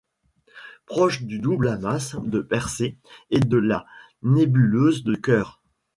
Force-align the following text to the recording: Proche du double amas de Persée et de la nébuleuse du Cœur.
Proche 0.87 1.21
du 1.25 1.37
double 1.37 1.67
amas 1.67 2.15
de 2.23 2.39
Persée 2.39 2.97
et 3.29 3.39
de 3.39 3.57
la 3.57 3.85
nébuleuse 4.23 5.03
du 5.03 5.21
Cœur. 5.21 5.61